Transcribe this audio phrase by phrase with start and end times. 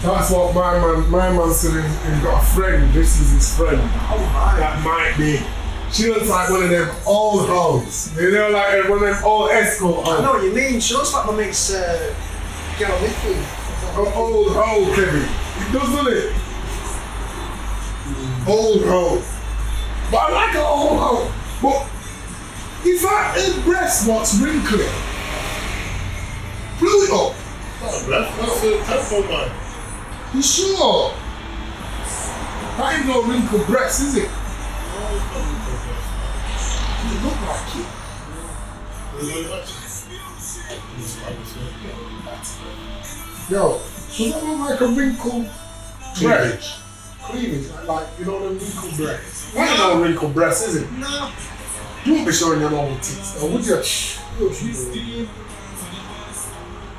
[0.00, 1.72] That's what my man, my man said.
[1.72, 2.92] He he got a friend.
[2.94, 3.80] This is his friend.
[3.82, 4.58] Oh my.
[4.58, 5.40] That might be.
[5.90, 8.14] She looks like one of them old hoes.
[8.16, 10.80] You know, like one of them old escort I know what you mean.
[10.80, 12.14] She looks like my mate's uh,
[12.78, 13.34] girl Nicky.
[13.34, 15.22] An old hoe, Kevin.
[15.22, 16.32] It does, doesn't it?
[18.46, 19.22] Old hoe.
[20.10, 21.32] But I like an old hoe.
[21.60, 21.88] But
[22.86, 24.86] if I her breast what's wrinkly,
[26.78, 27.34] blew it up.
[27.80, 29.67] Oh, that's, that's a tempo man.
[30.34, 31.14] You sure?
[32.76, 34.24] That ain't no wrinkled breast, is it?
[37.04, 37.86] It look like it.
[43.50, 45.46] Yo, does that look like a wrinkled
[46.20, 46.80] breast?
[47.22, 49.54] Cleavage, like you know the wrinkled breasts.
[49.54, 50.92] That ain't no wrinkled breast, is it?
[50.92, 51.32] No.
[52.04, 53.76] You won't be showing your normal tits, though, would you?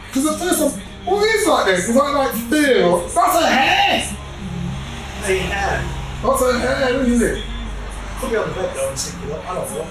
[0.08, 1.76] Because at first I'm, what is that then?
[1.76, 4.00] Because I like feel, that's a hair!
[5.26, 5.82] Hey, hair.
[6.24, 7.44] That's a hair, isn't it?
[8.20, 9.50] Could be on the bed though and stick it up.
[9.50, 9.88] I don't know.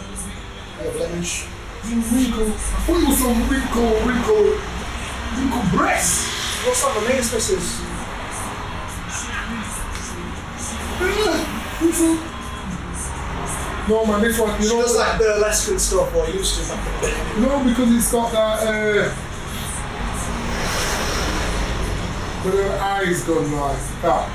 [0.84, 1.46] Yeah, blemish.
[1.84, 2.50] Wrinkle, I
[2.84, 4.44] thought it was some wrinkle, wrinkle,
[5.36, 6.28] wrinkle breast.
[6.66, 7.80] What's like my mate's missus?
[13.88, 16.68] No man, this one, you She know, does like burlesque and stuff, or used to
[16.68, 17.40] back in the day.
[17.40, 19.14] No, because it's got that, uh,
[22.44, 24.28] with her eyes gone like that.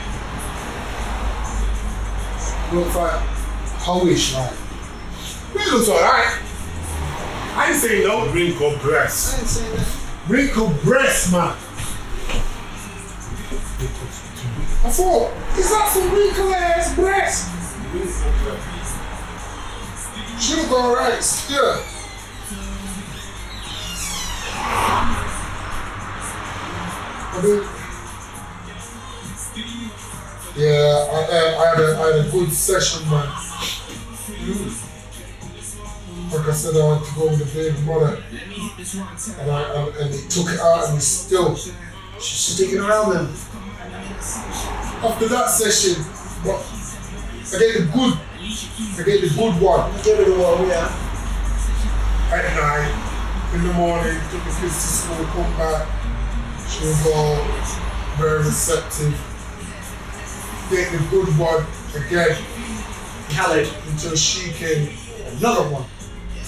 [2.74, 3.22] Looks like
[3.80, 4.54] hoish like.
[5.56, 6.40] It looks alright.
[7.56, 8.28] I ain't saying no.
[8.32, 9.36] Wrinkle breast.
[9.36, 9.88] I ain't saying that.
[10.28, 11.56] Wrinkled breast, man.
[14.86, 17.50] I thought, is that some wrinkled ass breast?
[20.42, 21.84] She look alright, yeah.
[27.36, 27.83] I mean,
[30.56, 33.28] yeah, I, I, I, had a, I had a good session, man.
[36.32, 38.22] Like I said, I had to go with the baby mother,
[39.42, 41.56] and, I, and, and he took it out and he's still.
[41.56, 43.26] She's sticking around then.
[45.04, 46.02] After that session,
[46.46, 46.62] what?
[47.54, 49.92] I get the good, I get the good one.
[50.04, 50.88] Give it a whirl, yeah.
[52.32, 55.88] at night, in the morning, took the kids to school, come back.
[56.70, 57.36] She was all
[58.18, 59.33] very receptive.
[60.74, 61.64] Get the good one
[61.94, 62.36] again
[63.30, 63.70] Khaled.
[63.92, 64.90] until she came,
[65.38, 65.86] another one.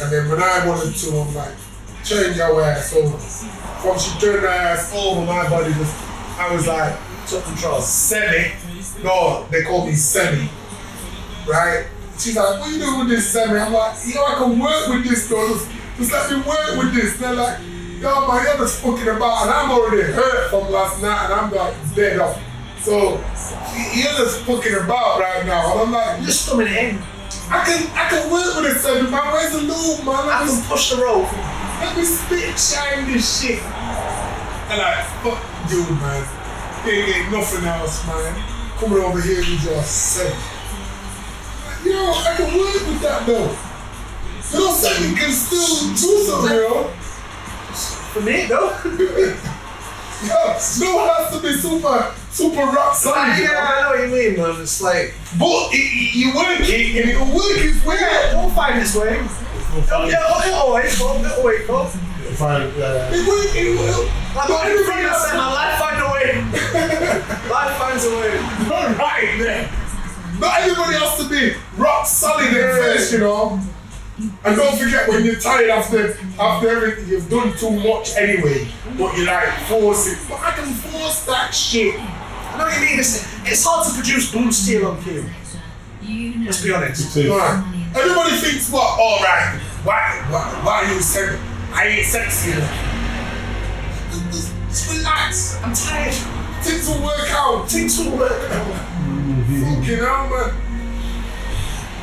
[0.02, 1.54] And then when I wanted to, I'm like,
[2.04, 3.18] turn your ass over.
[3.20, 5.94] From she turned her ass over, my body was,
[6.40, 6.98] I was like,
[7.28, 7.82] Took control.
[7.82, 8.52] semi.
[9.04, 10.50] No, they call me semi.
[11.48, 11.86] Right?
[12.18, 13.60] She's like, what you doing with this semi?
[13.60, 15.48] I'm like, yo, I can work with this though.
[15.50, 17.16] Just, just let me work with this.
[17.18, 17.60] They're like,
[18.00, 19.44] yo, man, you're just fucking about.
[19.44, 22.42] And I'm already hurt from last night and I'm like dead off.
[22.82, 23.18] So
[23.96, 25.74] you're just fucking about right now.
[25.74, 27.02] And I'm like, You're just it in.
[27.50, 28.74] I can I can work with
[29.12, 29.34] man.
[29.34, 30.26] Where's the lube, man?
[30.26, 31.30] Let I can push the rope.
[31.80, 33.62] let me spit shine this shit.
[33.62, 36.26] And like, fuck you, man.
[36.88, 38.34] Ain't, ain't nothing else, man.
[38.80, 40.34] Coming over here with your semi.
[41.86, 43.54] Yo, I can work with that though.
[44.52, 46.84] You know, semi can still do something, yo.
[48.14, 48.72] For me, though.
[50.24, 53.56] Yo, no has to be super, super rock solid, yeah.
[53.56, 54.62] I know what you mean, man.
[54.62, 58.44] It's like, But it, it, you work it and it'll work its way yeah, out.
[58.46, 59.24] we'll find this way.
[59.24, 60.10] Fine.
[60.10, 61.86] Yeah, oh, it'll always go, it'll always go.
[62.36, 62.62] Fine.
[62.76, 64.04] Uh, It work, it will.
[64.36, 66.30] Like, But everybody I else said, man, life finds a way.
[67.50, 68.32] life finds a way.
[68.76, 69.70] All right then.
[70.40, 73.60] Not everybody has to be rock solid at first, you know.
[74.46, 79.16] And don't forget when you're tired after after everything you've done too much anyway, but
[79.18, 80.18] you like force it.
[80.30, 81.96] But I can force that shit.
[82.56, 83.00] I know what you mean.
[83.00, 85.26] It's, it's hard to produce blue steel on cue.
[86.46, 87.16] Let's be honest.
[87.18, 87.92] Right.
[87.96, 88.98] Everybody thinks what?
[88.98, 89.60] All right.
[89.84, 90.24] Why?
[90.30, 90.62] Why?
[90.64, 91.38] Why you said
[91.74, 92.72] I ain't sexy enough?
[94.32, 94.54] Just-
[94.96, 95.60] relax.
[95.64, 96.14] I'm tired.
[96.64, 97.70] Things will work out.
[97.70, 98.32] Things will work.
[98.32, 98.68] Out.
[98.72, 100.54] Fucking hell, man.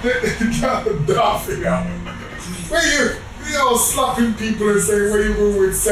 [1.08, 1.86] Laughing out.
[2.68, 3.16] Where you,
[3.46, 5.86] you know, slapping people and saying, where you going with?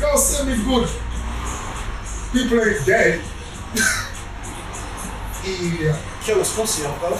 [0.00, 0.88] Yo, Semi is good.
[2.32, 3.20] People ain't dead.
[5.80, 5.98] yeah.
[6.22, 7.18] Kill us pussy off, though.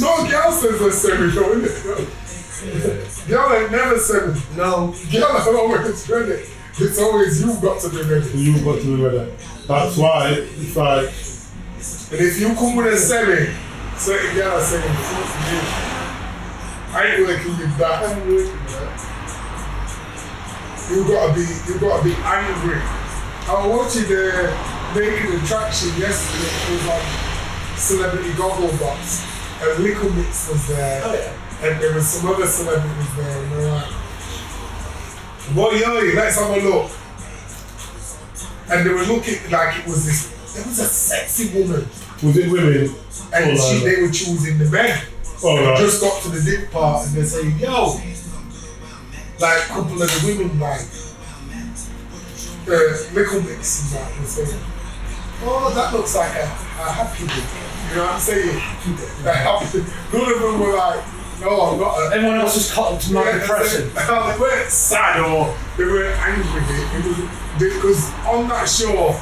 [0.00, 3.28] No girl says a Semi, though, innit?
[3.28, 4.40] Girl ain't never Semi.
[4.56, 4.94] No.
[5.12, 6.42] Girl ain't always ready.
[6.76, 8.38] It's always you got to be ready.
[8.38, 9.32] You've got to be ready.
[9.68, 11.08] That's why it's like,
[12.10, 13.54] And if you come with a semi,
[13.96, 15.60] certain girl are saying, fuck you.
[16.94, 18.02] I ain't working with that.
[18.02, 19.14] I'm working with that.
[20.90, 22.80] You gotta be, you gotta be angry.
[23.46, 26.74] I was watching the Naked Attraction yesterday.
[26.74, 29.30] Was like Celebrity Gogglebox.
[29.62, 31.02] And Little Mix was there.
[31.04, 31.66] Oh, yeah.
[31.68, 33.42] And there was some other celebrities there.
[33.42, 33.86] And they're like,
[35.54, 36.90] what yo, let's have a look.
[38.70, 41.86] And they were looking like it was this, there was a sexy woman.
[42.22, 42.94] Was it women?
[43.32, 45.02] And she, they were choosing the men.
[45.42, 45.78] Oh, They right.
[45.78, 48.00] just got to the dick part and they're saying, yo,
[49.40, 50.80] like a couple of the women, like,
[52.66, 54.60] uh, Little Mix were saying,
[55.42, 57.44] oh, that looks like a, a happy dick.
[57.90, 58.58] You know what I'm saying?
[59.24, 59.78] Happy
[60.12, 61.04] None of them were like,
[61.40, 62.14] no, not a.
[62.16, 63.90] Everyone else is cotton to my Yeah, depression.
[63.94, 66.62] they weren't sad or they weren't angry.
[66.98, 67.18] It was
[67.58, 69.14] because on that show,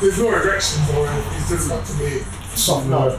[0.00, 1.38] there's no erections or anything.
[1.40, 2.20] It's just got to be
[2.56, 3.18] Soft No.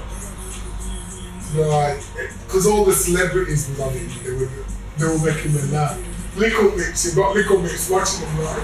[1.55, 1.61] no.
[1.69, 4.49] like, eh, because all the celebrities was on it, they were,
[4.97, 5.97] they were making me laugh.
[6.37, 8.63] Little Mix, you got Little Mix watching them like,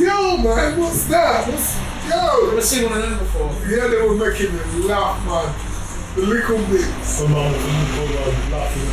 [0.00, 1.46] yo man, what's that?
[1.46, 1.76] What's,
[2.08, 2.48] yo?
[2.48, 3.52] Never seen one of them before.
[3.68, 5.52] Yeah, they were making me laugh, man.
[6.16, 6.88] The Little Mix.
[7.06, 8.88] Some of the people were laughing.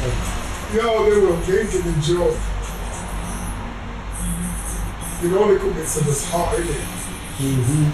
[0.76, 2.38] Yo, they were making a joke.
[5.24, 6.86] You know, Little Mix was hot, innit?
[7.38, 7.86] Mm-hmm.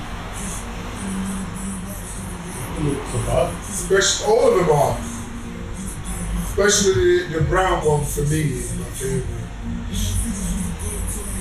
[2.87, 3.47] Look so bad.
[3.61, 4.97] Especially, all of them are.
[6.49, 6.93] Especially
[7.27, 9.43] the, the brown one for me is my favorite.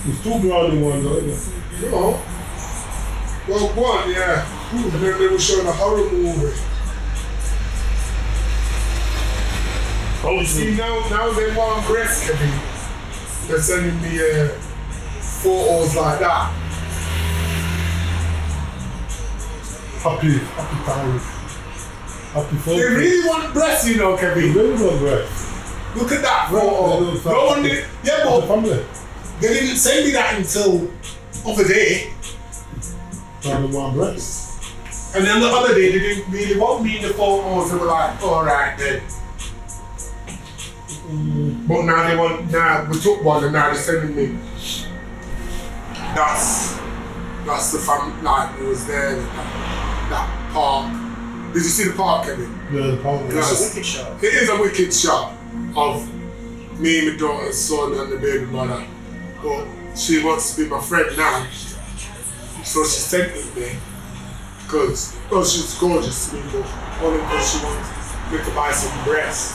[0.04, 1.61] There's two brownie ones, aren't there?
[1.90, 2.20] No.
[3.48, 4.46] Well, one, yeah.
[4.72, 6.56] And then they were showing a horror movie.
[10.24, 13.48] Oh, See, now, now they want breast Kevin.
[13.48, 14.48] They're sending me uh,
[15.20, 16.52] photos like that.
[20.02, 21.22] happy, happy times.
[22.32, 22.78] Happy photos.
[22.80, 24.52] They really want breasts, you know, They Kevin.
[24.54, 25.96] really want breath.
[25.96, 27.04] Look at that They photo.
[27.14, 27.84] don't No one did.
[28.04, 28.84] Yeah, The but family.
[29.40, 30.88] they didn't send me that until
[31.46, 32.12] other day.
[33.40, 35.14] Trying to want breath.
[35.14, 37.70] And then the other day, they didn't really want me in the photos.
[37.70, 39.02] They were like, all right then.
[41.68, 44.38] But now they want, now we took one and now they're sending me.
[46.14, 46.78] That's,
[47.44, 50.90] that's the fam, like, it was there, that, that park.
[51.52, 52.50] Did you see the park, Kevin?
[52.72, 53.34] Yeah, the family.
[53.34, 53.40] Yeah.
[53.40, 54.18] It's a wicked show.
[54.22, 55.34] It is a wicked shot
[55.76, 58.86] of me and my daughter's son and the baby mother.
[59.42, 59.66] But
[59.96, 61.46] she wants to be my friend now.
[62.64, 63.78] So she sent it me.
[64.64, 66.66] Because, oh, she's gorgeous to me, but
[67.02, 69.52] only because she wants me to buy some breasts.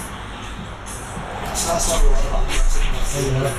[1.58, 2.48] So that's what we're all about.
[3.18, 3.50] Yeah.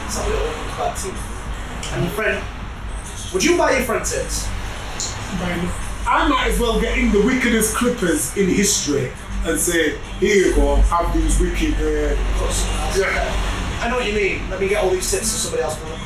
[0.00, 1.94] That's we all comes back to.
[1.94, 2.44] And your friend,
[3.34, 4.48] would you buy your friend tits?
[6.06, 9.12] I might as well get in the wickedest clippers in history
[9.44, 11.74] and say, here you go, have these wicked.
[11.74, 12.16] Uh,
[12.96, 13.49] yeah.
[13.80, 14.48] I know what you mean.
[14.50, 16.04] Let me get all these tits so somebody else can look at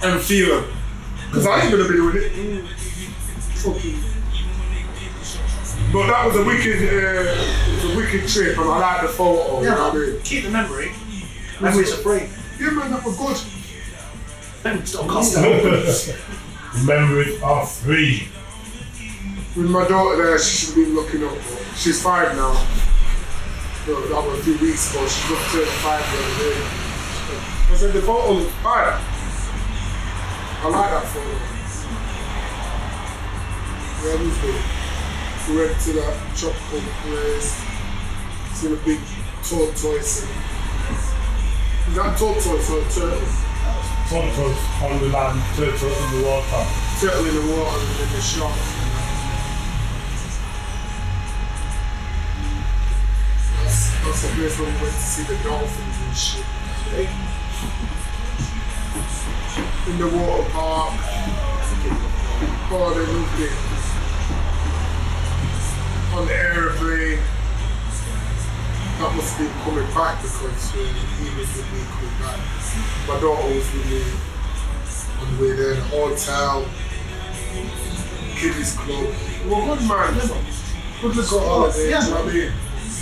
[0.00, 0.12] them.
[0.12, 0.70] and feel them.
[1.26, 2.64] Because I ain't gonna be doing it.
[3.58, 3.98] Fucking.
[5.92, 9.08] But that was a wicked, uh, it was a wicked trip, and I like the
[9.08, 9.60] photo.
[9.62, 10.20] you know what I mean?
[10.22, 10.92] keep the memory.
[11.60, 12.28] Memories are free.
[12.60, 13.38] Yeah, man, that was good.
[14.64, 16.86] Memories don't cost them.
[16.86, 18.28] Memories are free.
[19.56, 21.36] With my daughter there, she should have been looking up.
[21.74, 22.52] She's five now.
[23.88, 25.08] That was a few weeks ago.
[25.08, 26.60] She at five the other day.
[27.72, 29.00] I said the photo looks fire.
[30.60, 31.32] I like that photo.
[34.04, 34.60] Yeah, it was good.
[35.48, 37.64] We went to that tropical place.
[38.52, 39.00] Seen a big
[39.40, 40.20] tortoise.
[40.20, 40.36] And,
[41.88, 43.24] is that tortoise or turtle?
[44.12, 46.60] Tortoise on the land, turtle in the water.
[47.00, 48.77] Turtle in the water and in the shop.
[54.18, 56.42] That's, that's the place where we went to see the dolphins and shit.
[59.86, 60.94] In the water park.
[62.70, 63.54] Oh, they loved it.
[66.18, 67.22] On the aeroplane.
[68.98, 72.42] That must be coming back because he was with me coming back.
[73.06, 74.02] My daughter was with me
[75.20, 76.66] on the way there, the hotel,
[78.34, 79.14] kiddies club.
[79.46, 80.10] Well, good man.
[81.00, 82.02] Good little holiday, oh, yeah.
[82.02, 82.52] you know what I mean?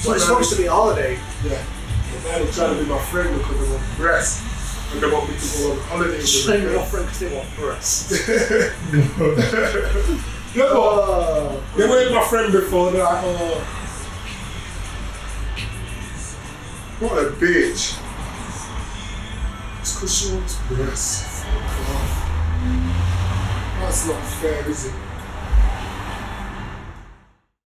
[0.06, 1.18] So it's supposed to be a holiday.
[1.44, 1.64] Yeah.
[2.12, 4.42] But now they're trying to be my friend because they want breasts.
[4.92, 6.72] And they want me to go on holiday with Shame them.
[6.74, 8.28] your friend because they want breasts.
[10.54, 11.60] Yeah, but Oh.
[11.76, 12.92] they weren't my friend before.
[12.92, 13.58] They're like, oh.
[17.00, 17.98] What a bitch.
[19.80, 21.42] It's because she wants breasts.
[21.42, 22.12] Fuck off.
[23.80, 24.92] That's not fair, is it?